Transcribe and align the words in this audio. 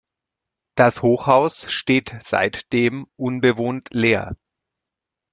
Das 0.73 1.03
Hochhaus 1.03 1.71
steht 1.71 2.15
seitdem 2.23 3.05
unbewohnt 3.17 3.89
leer. 3.93 4.35